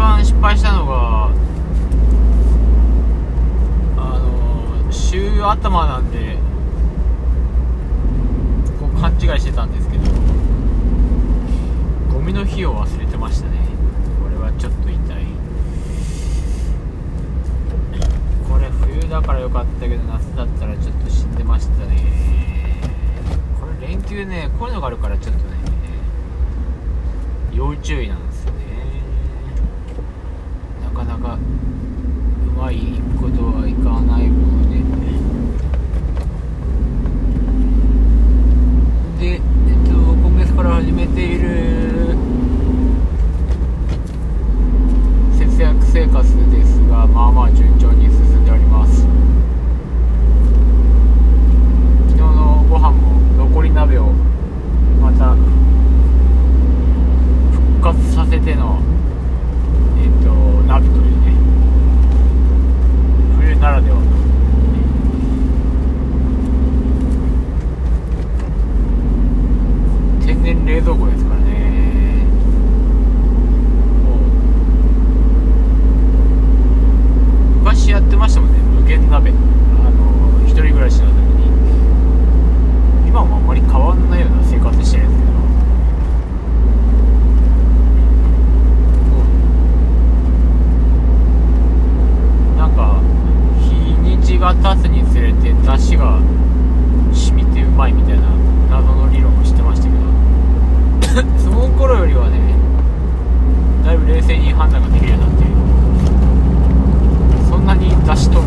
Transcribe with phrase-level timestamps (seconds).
[0.00, 1.30] 番失敗したのが
[3.98, 6.38] あの週頭なんで
[8.80, 10.04] こう勘違いしてたんですけど
[12.14, 13.58] ゴミの日を忘れてましたね。
[14.22, 14.98] これはちょっと痛い。
[18.48, 22.80] これ冬だから良かったけど夏だったらちょっと死んでましたね。
[23.60, 25.56] これ連休ねこういうのがあるからちょっとね
[27.52, 28.29] 要注意なの
[31.20, 31.38] かう
[32.58, 32.78] まい
[33.20, 34.80] ことはいかないもので
[39.20, 39.40] で、えっ
[39.86, 42.16] と、今月から始めている
[45.38, 49.02] 節約生活ですがまあまあ順調に進んでおります。
[52.08, 54.06] 昨日のご飯も残り鍋を
[55.02, 55.34] また
[57.52, 58.80] 復活させての
[60.82, 61.49] not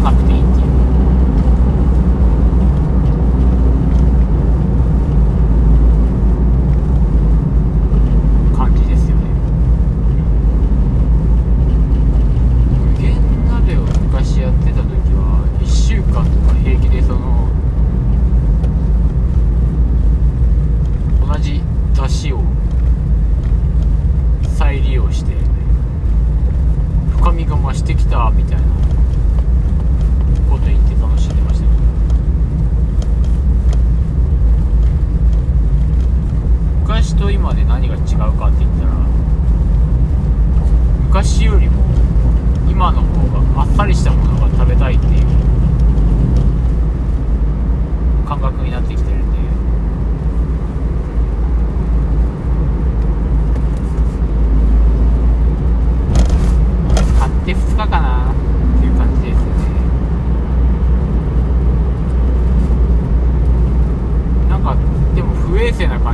[0.04, 0.33] aktyw.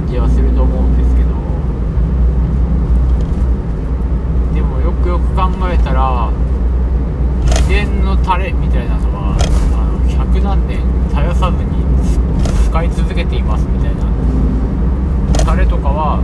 [0.09, 1.29] 気はすると思うんですけど。
[4.55, 6.31] でもよくよく考えたら
[7.67, 9.99] 秘伝のタレみたいなのはあの
[10.33, 11.69] 100何年絶やさずに
[12.65, 14.09] 使い続けていますみたいな。
[15.45, 16.21] タレとかは